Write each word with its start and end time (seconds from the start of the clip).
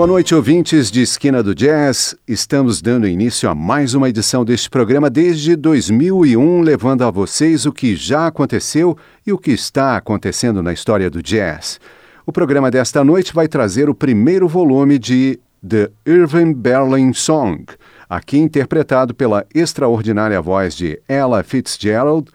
Boa 0.00 0.08
noite, 0.08 0.34
ouvintes 0.34 0.90
de 0.90 1.02
Esquina 1.02 1.42
do 1.42 1.54
Jazz. 1.54 2.16
Estamos 2.26 2.80
dando 2.80 3.06
início 3.06 3.50
a 3.50 3.54
mais 3.54 3.92
uma 3.92 4.08
edição 4.08 4.46
deste 4.46 4.70
programa 4.70 5.10
desde 5.10 5.54
2001, 5.54 6.62
levando 6.62 7.02
a 7.02 7.10
vocês 7.10 7.66
o 7.66 7.70
que 7.70 7.94
já 7.94 8.26
aconteceu 8.26 8.96
e 9.26 9.30
o 9.30 9.36
que 9.36 9.50
está 9.50 9.98
acontecendo 9.98 10.62
na 10.62 10.72
história 10.72 11.10
do 11.10 11.22
jazz. 11.22 11.78
O 12.24 12.32
programa 12.32 12.70
desta 12.70 13.04
noite 13.04 13.34
vai 13.34 13.46
trazer 13.46 13.90
o 13.90 13.94
primeiro 13.94 14.48
volume 14.48 14.98
de 14.98 15.38
The 15.68 15.90
Irving 16.06 16.54
Berlin 16.54 17.12
Song, 17.12 17.66
aqui 18.08 18.38
interpretado 18.38 19.14
pela 19.14 19.44
extraordinária 19.54 20.40
voz 20.40 20.74
de 20.74 20.98
Ella 21.06 21.42
Fitzgerald, 21.42 22.30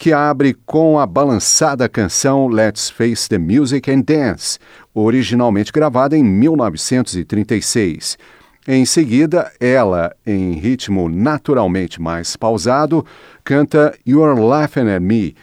que 0.00 0.14
abre 0.14 0.54
com 0.64 0.98
a 0.98 1.04
balançada 1.04 1.86
canção 1.86 2.48
Let's 2.48 2.88
Face 2.88 3.28
the 3.28 3.36
Music 3.36 3.90
and 3.90 4.00
Dance, 4.00 4.58
originalmente 4.94 5.70
gravada 5.70 6.16
em 6.16 6.24
1936. 6.24 8.16
Em 8.66 8.86
seguida, 8.86 9.52
ela, 9.60 10.16
em 10.26 10.52
ritmo 10.52 11.06
naturalmente 11.06 12.00
mais 12.00 12.34
pausado, 12.34 13.04
canta 13.44 13.94
You're 14.08 14.40
Laughing 14.40 14.88
at 14.88 15.02
Me, 15.02 15.36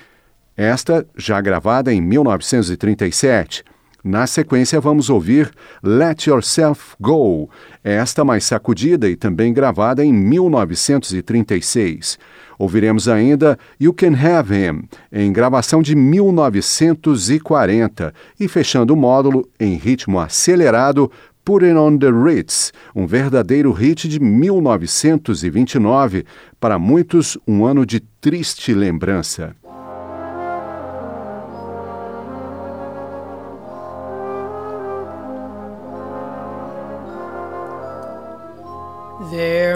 esta 0.57 1.05
já 1.15 1.39
gravada 1.39 1.93
em 1.93 2.01
1937. 2.01 3.63
Na 4.07 4.25
sequência, 4.25 4.79
vamos 4.79 5.09
ouvir 5.09 5.51
Let 5.83 6.27
Yourself 6.27 6.95
Go, 6.97 7.49
esta 7.83 8.23
mais 8.23 8.45
sacudida 8.45 9.09
e 9.09 9.17
também 9.17 9.51
gravada 9.51 10.05
em 10.05 10.13
1936. 10.13 12.17
Ouviremos 12.57 13.09
ainda 13.09 13.59
You 13.77 13.93
Can 13.93 14.13
Have 14.13 14.55
Him, 14.55 14.87
em 15.11 15.33
gravação 15.33 15.81
de 15.81 15.93
1940, 15.93 18.13
e 18.39 18.47
fechando 18.47 18.93
o 18.93 18.97
módulo 18.97 19.45
em 19.59 19.75
ritmo 19.75 20.21
acelerado, 20.21 21.11
Putting 21.43 21.75
on 21.75 21.97
the 21.97 22.09
Ritz, 22.09 22.71
um 22.95 23.05
verdadeiro 23.05 23.73
hit 23.73 24.07
de 24.07 24.21
1929, 24.21 26.23
para 26.61 26.79
muitos 26.79 27.37
um 27.45 27.65
ano 27.65 27.85
de 27.85 27.99
triste 27.99 28.73
lembrança. 28.73 29.53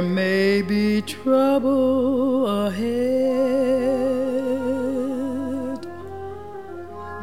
There 0.01 0.09
may 0.09 0.63
be 0.63 1.03
trouble 1.03 2.47
ahead, 2.65 2.97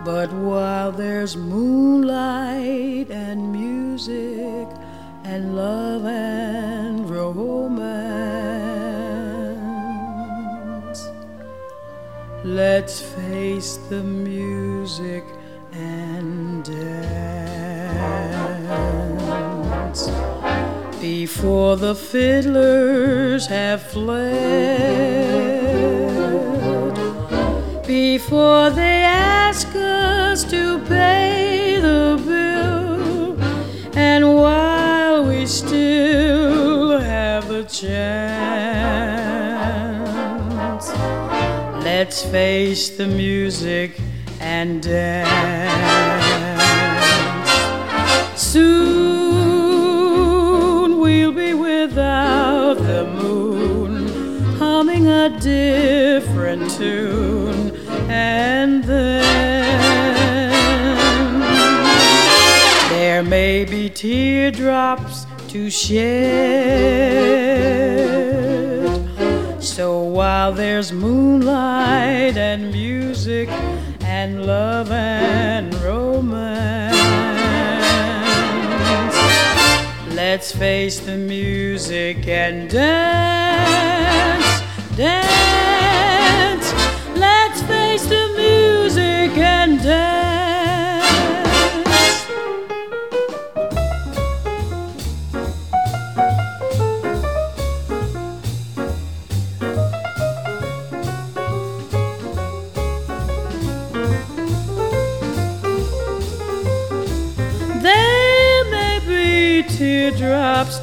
but 0.05 0.33
while 0.33 0.93
there's 0.93 1.37
moonlight 1.37 3.11
and 3.11 3.51
music 3.51 4.69
and 5.25 5.56
love 5.56 6.05
and 6.05 7.11
romance, 7.11 7.88
let's 12.44 13.03
face 13.03 13.78
the 13.88 14.05
music 14.05 15.25
before 21.28 21.77
the 21.77 21.94
fiddlers 21.94 23.47
have 23.49 23.83
fled, 23.83 24.25
before 27.87 28.71
they 28.71 29.03
ask 29.05 29.69
us 29.75 30.43
to 30.43 30.78
pay 30.87 31.78
the 31.83 32.19
bill, 32.27 33.37
and 33.94 34.25
while 34.37 35.22
we 35.28 35.44
still 35.44 36.99
have 36.99 37.50
a 37.50 37.62
chance, 37.65 38.49
let's 41.84 42.25
face 42.25 42.88
the 42.97 43.06
music 43.06 44.00
and 44.41 44.83
dance. 44.83 45.28
Soon 48.34 48.97
may 63.28 63.65
be 63.65 63.91
teardrops 63.91 65.27
to 65.49 65.69
shed. 65.69 66.09
So 69.62 70.03
while 70.03 70.53
there's 70.53 70.93
moonlight 70.93 72.38
and 72.38 72.72
music 72.72 73.50
and 74.00 74.47
love 74.47 74.91
and 74.91 75.75
romance. 75.77 76.97
Let's 80.15 80.50
face 80.53 80.99
the 81.00 81.17
music 81.17 82.27
and 82.27 82.71
dance, 82.71 84.62
dance. 84.97 86.72
Let's 87.15 87.61
face 87.62 88.06
the 88.06 88.33
music 88.37 89.37
and 89.37 89.83
dance. 89.83 90.28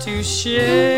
To 0.05 0.21
shed. 0.21 0.94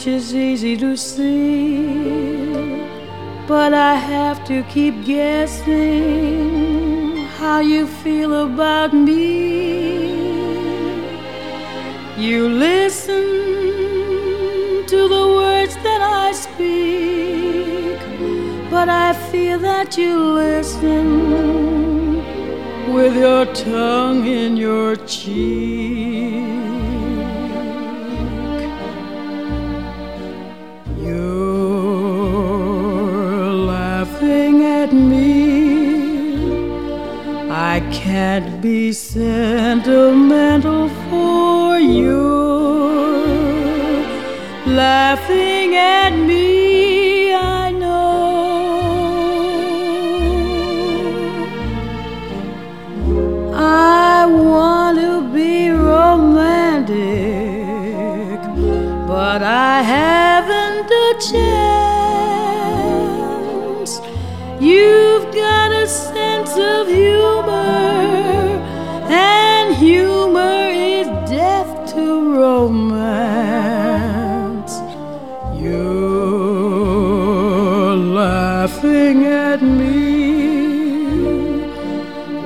Which 0.00 0.06
is 0.06 0.34
easy 0.34 0.78
to 0.78 0.96
see, 0.96 1.84
but 3.46 3.74
I 3.74 3.96
have 3.96 4.42
to 4.46 4.62
keep 4.62 5.04
guessing 5.04 6.46
how 7.36 7.58
you 7.60 7.86
feel 7.86 8.32
about 8.46 8.94
me. 8.94 10.22
You 12.16 12.48
listen 12.48 13.26
to 14.86 15.08
the 15.14 15.26
words 15.36 15.74
that 15.84 16.00
I 16.00 16.32
speak, 16.32 18.00
see 19.30 19.54
that 19.56 19.98
you 19.98 20.16
listen 20.32 21.04
with 22.94 23.14
your 23.16 23.44
tongue 23.52 24.24
in 24.26 24.56
your 24.56 24.96
cheek. 24.96 26.09
I 37.80 37.92
can't 37.92 38.60
be 38.60 38.92
sentimental 38.92 40.90
for 41.08 41.78
you. 41.78 42.20
Laughing 44.66 45.59
romance. 72.60 74.20
You're 75.60 75.80
laughing 77.94 79.24
at 79.24 79.62
me. 79.62 80.00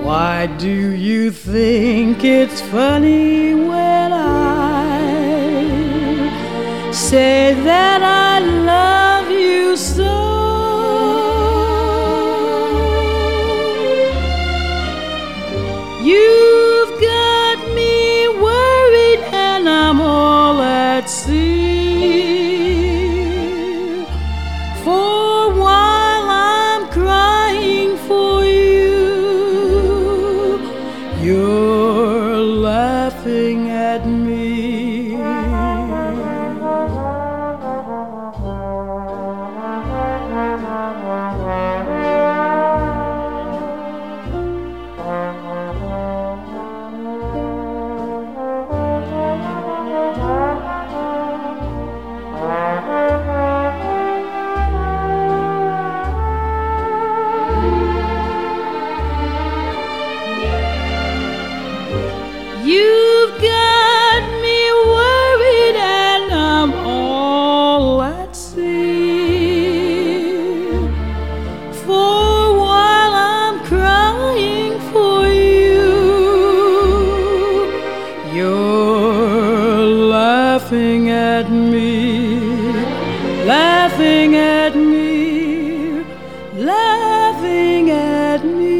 Why 0.07 0.47
do 0.59 0.77
you 1.09 1.31
think 1.33 2.25
it's 2.25 2.61
funny 2.61 3.34
all 21.05 21.11
at 21.11 21.54
me, 81.55 82.73
laughing 83.45 84.35
at 84.35 84.75
me, 84.75 86.05
laughing 86.55 87.91
at 87.91 88.45
me. 88.45 88.75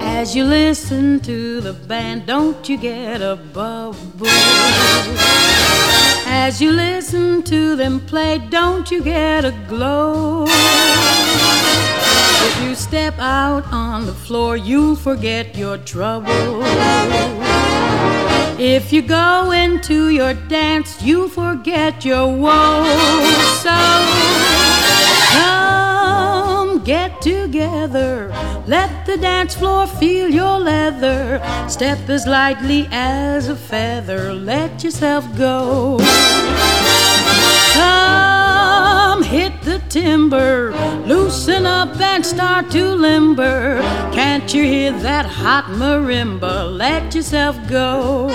As 0.00 0.34
you 0.34 0.44
listen 0.44 1.20
to 1.20 1.60
the 1.60 1.72
band, 1.72 2.26
don't 2.26 2.68
you 2.68 2.76
get 2.78 3.20
a 3.22 3.36
bubble? 3.36 4.26
As 6.36 6.60
you 6.60 6.72
listen 6.72 7.42
to 7.44 7.76
them 7.76 8.00
play, 8.00 8.38
don't 8.50 8.90
you 8.90 9.02
get 9.02 9.44
a 9.44 9.52
glow? 9.68 10.44
If 12.48 12.62
you 12.62 12.74
step 12.74 13.14
out 13.18 13.64
on 13.72 14.04
the 14.04 14.12
floor, 14.12 14.56
you'll 14.56 14.96
forget 14.96 15.56
your 15.56 15.78
trouble. 15.78 16.62
If 18.58 18.92
you 18.92 19.00
go 19.02 19.52
into 19.52 20.08
your 20.10 20.34
dance, 20.34 21.00
you 21.00 21.28
forget 21.28 22.04
your 22.04 22.26
woes. 22.26 23.36
So 23.62 23.78
come 25.38 25.73
get 26.84 27.22
together. 27.22 28.28
Let 28.66 29.06
the 29.06 29.16
dance 29.16 29.54
floor 29.54 29.86
feel 29.86 30.28
your 30.28 30.58
leather. 30.58 31.40
Step 31.68 32.08
as 32.08 32.26
lightly 32.26 32.88
as 32.90 33.48
a 33.48 33.56
feather. 33.56 34.32
Let 34.34 34.84
yourself 34.84 35.24
go. 35.36 35.98
Come 37.72 39.22
hit 39.22 39.62
the 39.62 39.82
timber, 39.88 40.72
loosen 41.06 41.66
up 41.66 42.00
and 42.00 42.24
start 42.24 42.70
to 42.72 42.94
limber. 42.94 43.80
Can't 44.12 44.52
you 44.52 44.64
hear 44.64 44.92
that 44.92 45.26
hot 45.26 45.64
marimba? 45.64 46.76
Let 46.76 47.14
yourself 47.14 47.56
go. 47.68 48.30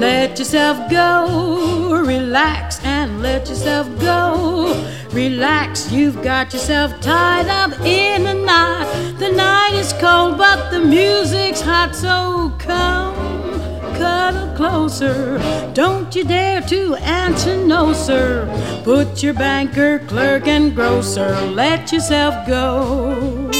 Let 0.00 0.38
yourself 0.38 0.90
go. 0.90 2.02
Relax 2.06 2.82
and 2.84 3.20
let 3.20 3.50
yourself 3.50 3.86
go. 4.00 4.74
Relax, 5.12 5.92
you've 5.92 6.22
got 6.22 6.54
yourself 6.54 6.98
tied 7.02 7.48
up 7.48 7.78
in 7.80 8.26
a 8.26 8.32
knot. 8.32 9.18
The 9.18 9.30
night 9.30 9.74
is 9.74 9.92
cold, 10.00 10.38
but 10.38 10.70
the 10.70 10.80
music's 10.80 11.60
hot, 11.60 11.94
so 11.94 12.50
come 12.58 13.14
cuddle 13.98 14.56
closer. 14.56 15.38
Don't 15.74 16.16
you 16.16 16.24
dare 16.24 16.62
to 16.62 16.94
answer 16.94 17.54
no, 17.58 17.92
sir. 17.92 18.48
Put 18.82 19.22
your 19.22 19.34
banker, 19.34 19.98
clerk, 19.98 20.48
and 20.48 20.74
grocer. 20.74 21.38
Let 21.42 21.92
yourself 21.92 22.46
go. 22.46 23.50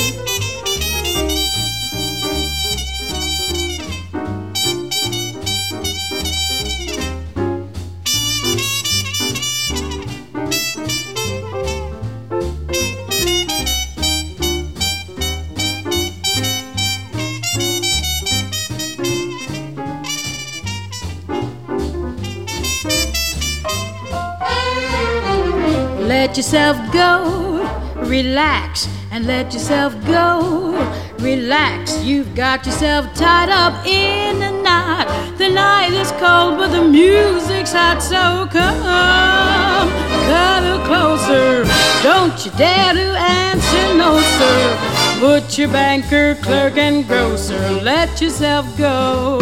Yourself 26.41 26.79
go, 26.91 27.61
relax, 27.97 28.89
and 29.11 29.27
let 29.27 29.53
yourself 29.53 29.93
go, 30.07 30.73
relax. 31.19 32.03
You've 32.03 32.35
got 32.35 32.65
yourself 32.65 33.13
tied 33.15 33.51
up 33.51 33.87
in 33.87 34.43
a 34.43 34.51
knot. 34.63 35.07
The 35.37 35.51
night 35.51 35.93
is 35.93 36.11
cold, 36.13 36.57
but 36.57 36.69
the 36.69 36.83
music's 36.83 37.75
hot, 37.75 38.01
so 38.01 38.49
come, 38.51 39.91
cuddle 40.31 40.83
closer. 40.87 41.65
Don't 42.03 42.43
you 42.43 42.51
dare 42.53 42.95
to 42.95 43.09
answer 43.21 43.95
no, 43.99 44.19
sir. 44.39 45.59
Your 45.59 45.69
banker, 45.69 46.37
clerk, 46.37 46.79
and 46.79 47.07
grocer. 47.07 47.61
Let 47.83 48.19
yourself 48.23 48.65
go. 48.79 49.41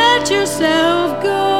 Let 0.00 0.30
yourself 0.30 1.22
go. 1.22 1.59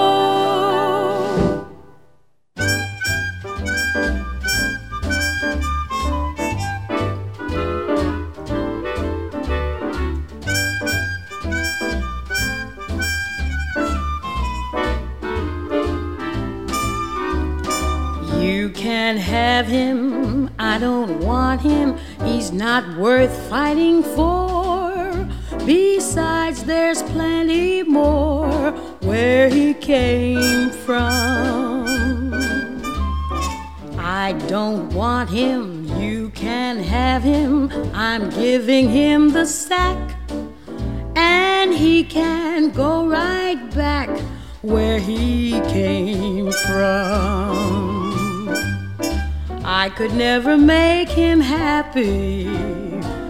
Have 19.61 19.69
him, 19.69 20.49
I 20.59 20.79
don't 20.79 21.21
want 21.21 21.61
him, 21.61 21.99
he's 22.25 22.51
not 22.51 22.97
worth 22.97 23.37
fighting 23.51 24.03
for. 24.03 25.29
Besides, 25.67 26.65
there's 26.65 27.03
plenty 27.03 27.83
more 27.83 28.71
where 29.03 29.51
he 29.51 29.75
came 29.75 30.71
from. 30.71 31.85
I 33.99 34.33
don't 34.49 34.89
want 34.95 35.29
him, 35.29 35.85
you 36.01 36.31
can 36.31 36.79
have 36.79 37.23
him, 37.23 37.71
I'm 37.93 38.31
giving 38.31 38.89
him 38.89 39.29
the 39.29 39.45
sack. 39.45 40.17
And 41.17 41.75
he 41.75 42.03
can 42.03 42.71
go 42.71 43.07
right 43.07 43.63
back 43.75 44.09
where 44.63 44.99
he 44.99 45.61
came 45.69 46.51
from. 46.51 47.70
I 49.81 49.89
could 49.89 50.13
never 50.13 50.59
make 50.59 51.09
him 51.09 51.41
happy. 51.41 52.45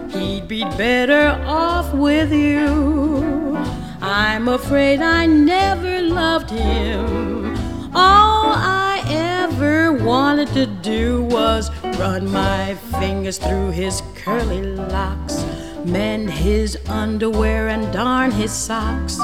He'd 0.09 0.49
be 0.49 0.65
better 0.75 1.41
off 1.45 1.93
with 1.93 2.33
you. 2.33 3.55
I'm 4.01 4.49
afraid 4.49 4.99
I 4.99 5.27
never 5.27 6.01
loved 6.01 6.49
him. 6.49 7.55
All 7.95 8.51
I 8.51 9.01
ever 9.07 9.93
wanted 9.93 10.49
to 10.49 10.65
do 10.65 11.23
was 11.23 11.71
run 11.97 12.29
my 12.29 12.75
fingers 12.99 13.37
through 13.37 13.71
his 13.71 14.03
curly 14.15 14.61
locks, 14.61 15.45
mend 15.85 16.31
his 16.31 16.77
underwear 16.89 17.69
and 17.69 17.93
darn 17.93 18.29
his 18.29 18.51
socks 18.51 19.21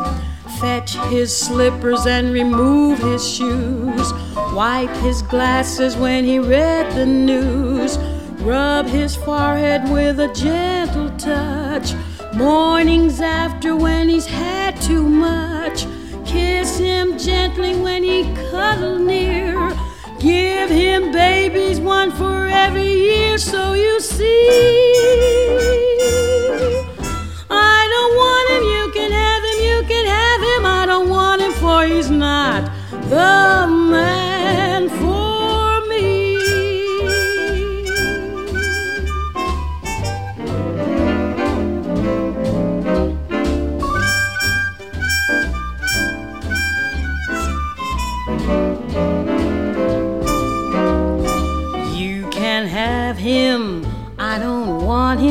fetch 0.59 0.95
his 1.09 1.35
slippers 1.35 2.05
and 2.05 2.33
remove 2.33 2.99
his 2.99 3.27
shoes, 3.27 4.13
wipe 4.53 4.95
his 4.97 5.21
glasses 5.21 5.95
when 5.95 6.23
he 6.23 6.39
read 6.39 6.91
the 6.93 7.05
news, 7.05 7.97
rub 8.41 8.87
his 8.87 9.15
forehead 9.15 9.89
with 9.91 10.19
a 10.19 10.33
gentle 10.33 11.09
touch, 11.17 11.93
mornings 12.33 13.21
after 13.21 13.75
when 13.75 14.09
he's 14.09 14.25
had 14.25 14.79
too 14.81 15.03
much, 15.03 15.85
kiss 16.25 16.77
him 16.77 17.17
gently 17.17 17.75
when 17.75 18.03
he 18.03 18.23
cuddled 18.49 19.01
near. 19.01 19.71
Give 20.19 20.69
him 20.69 21.11
babies, 21.11 21.79
one 21.79 22.11
for 22.11 22.47
every 22.47 22.91
year, 22.91 23.37
so 23.37 23.73
you 23.73 23.99
see. 23.99 24.96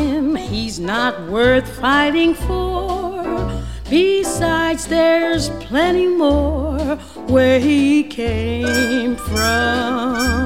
Him, 0.07 0.35
he's 0.37 0.79
not 0.79 1.29
worth 1.29 1.69
fighting 1.81 2.35
for. 2.35 3.17
Besides, 3.89 4.87
there's 4.87 5.49
plenty 5.67 6.07
more 6.07 6.97
where 7.29 7.61
he 7.61 8.03
came 8.03 9.17
from. 9.17 10.37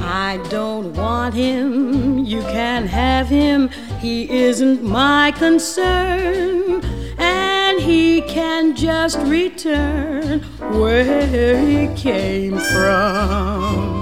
I 0.00 0.38
don't 0.48 0.94
want 0.94 1.34
him, 1.34 2.18
you 2.24 2.42
can 2.42 2.86
have 2.86 3.28
him, 3.28 3.68
he 4.00 4.30
isn't 4.30 4.82
my 4.82 5.32
concern. 5.36 6.82
And 7.18 7.80
he 7.80 8.22
can 8.22 8.76
just 8.76 9.18
return 9.18 10.40
where 10.78 11.26
he 11.66 11.92
came 11.94 12.58
from. 12.58 13.97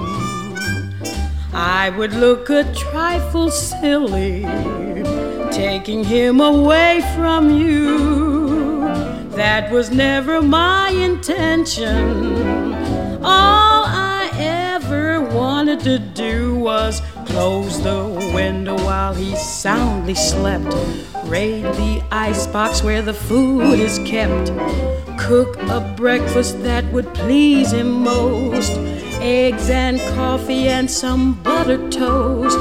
I 1.59 1.89
would 1.89 2.13
look 2.13 2.51
a 2.51 2.71
trifle 2.75 3.51
silly 3.51 4.43
taking 5.51 6.05
him 6.05 6.39
away 6.39 7.01
from 7.15 7.49
you. 7.49 8.81
That 9.31 9.73
was 9.73 9.91
never 9.91 10.43
my 10.43 10.91
intention. 10.91 12.75
All 13.25 13.87
I 13.87 14.31
ever 14.35 15.23
wanted 15.23 15.81
to 15.81 15.99
do 15.99 16.57
was 16.57 17.01
close 17.25 17.83
the 17.83 18.05
window 18.35 18.77
while 18.85 19.15
he 19.15 19.35
soundly 19.37 20.15
slept, 20.15 20.75
raid 21.25 21.65
the 21.65 22.05
icebox 22.13 22.83
where 22.83 23.01
the 23.01 23.15
food 23.15 23.79
is 23.79 23.99
kept, 24.01 24.53
cook 25.19 25.57
a 25.71 25.95
breakfast 25.97 26.63
that 26.65 26.85
would 26.93 27.15
please 27.15 27.73
him 27.73 27.91
most 28.03 28.96
eggs 29.27 29.69
and 29.69 29.99
coffee 30.15 30.69
and 30.69 30.91
some 30.91 31.35
buttered 31.43 31.91
toast 31.91 32.59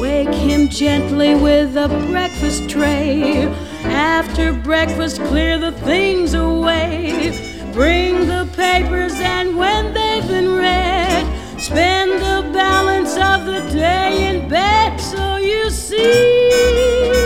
Wake 0.00 0.32
him 0.32 0.68
gently 0.68 1.34
with 1.34 1.76
a 1.76 1.88
breakfast 2.10 2.70
tray. 2.70 3.42
After 3.84 4.54
breakfast, 4.54 5.20
clear 5.24 5.58
the 5.58 5.72
things 5.72 6.32
away. 6.32 7.36
Bring 7.74 8.26
the 8.26 8.48
papers, 8.56 9.12
and 9.16 9.58
when 9.58 9.92
they've 9.92 10.26
been 10.26 10.56
read, 10.56 11.60
spend 11.60 12.12
the 12.12 12.50
balance 12.54 13.12
of 13.16 13.44
the 13.44 13.60
day 13.70 14.28
in 14.28 14.48
bed. 14.48 14.96
So 14.96 15.36
you 15.36 15.68
see, 15.68 17.19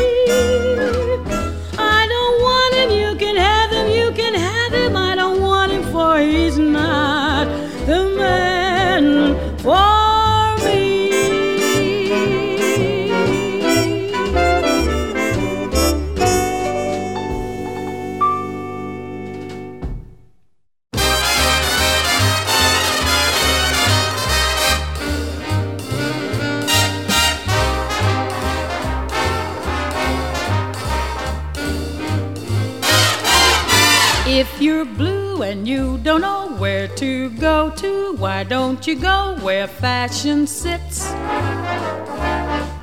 you 38.86 38.96
go 38.96 39.36
where 39.40 39.66
fashion 39.66 40.46
sits? 40.46 41.06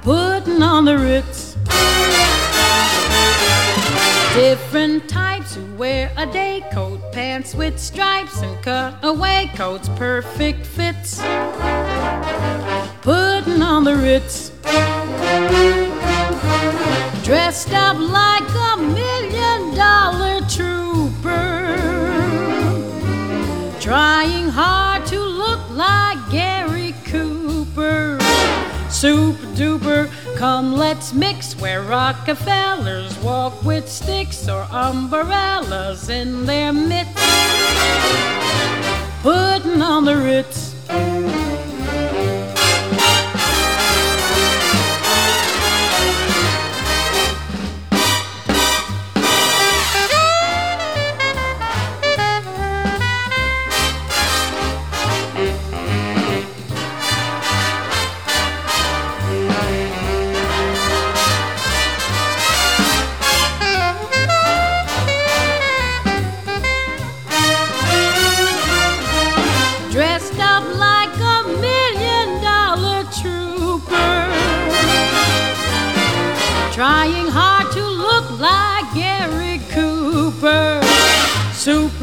Putting 0.02 0.64
on 0.64 0.86
the 0.86 0.98
ritz. 0.98 1.54
Different 4.34 5.08
types 5.08 5.56
who 5.56 5.64
wear 5.76 6.12
a 6.18 6.26
day 6.26 6.64
coat, 6.72 7.00
pants 7.12 7.54
with 7.54 7.78
stripes, 7.78 8.42
and 8.42 8.56
cutaway 8.64 9.52
coats, 9.56 9.90
perfect 9.90 10.66
fits. 10.66 11.20
Putting 13.02 13.62
on 13.62 13.84
the 13.84 13.96
ritz. 13.96 14.50
Dressed 17.24 17.74
up 17.74 17.98
like 18.00 18.50
a 18.50 18.78
million 18.82 19.76
dollar 19.76 20.42
trooper 20.48 21.78
trying 23.80 24.48
hard 24.48 24.81
like 25.82 26.30
Gary 26.30 26.94
Cooper. 27.06 28.20
Super 28.90 29.48
duper, 29.58 30.12
come 30.36 30.74
let's 30.74 31.12
mix 31.12 31.56
where 31.60 31.82
Rockefellers 31.82 33.18
walk 33.20 33.64
with 33.64 33.90
sticks 33.90 34.48
or 34.48 34.68
umbrellas 34.72 36.10
in 36.10 36.46
their 36.46 36.72
mitts, 36.72 37.10
putting 39.24 39.82
on 39.82 40.06
the 40.06 40.18
Ritz. 40.18 40.72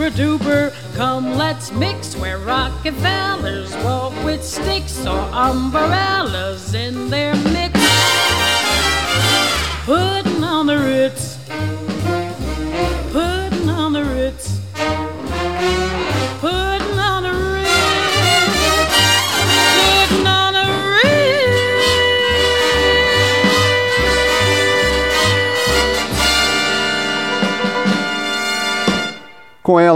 Super 0.08 0.22
duper, 0.22 0.94
come 0.94 1.36
let's 1.36 1.70
mix 1.72 2.16
where 2.16 2.38
Rockefellers 2.38 3.74
walk 3.84 4.14
with 4.24 4.42
sticks 4.42 5.04
or 5.06 5.18
umbrellas 5.32 6.72
in 6.72 7.10
their 7.10 7.34
mix. 7.36 7.78
Putting 9.84 10.42
on 10.42 10.66
the 10.66 10.78
Ritz, 10.78 11.27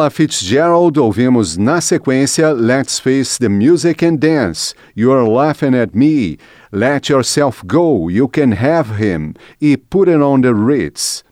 Ela, 0.02 0.10
Fitzgerald, 0.10 0.98
ouvimos 0.98 1.56
na 1.56 1.80
sequência 1.80 2.50
Let's 2.50 2.98
Face 2.98 3.38
the 3.38 3.48
Music 3.48 4.04
and 4.04 4.16
Dance, 4.16 4.74
You're 4.96 5.28
Laughing 5.28 5.76
at 5.76 5.94
Me, 5.94 6.38
Let 6.72 7.08
Yourself 7.08 7.62
Go, 7.64 8.10
You 8.10 8.26
Can 8.26 8.50
Have 8.50 8.96
Him 8.98 9.34
e 9.60 9.76
Put 9.76 10.08
It 10.08 10.20
on 10.20 10.40
the 10.40 10.52
Ritz. 10.52 11.22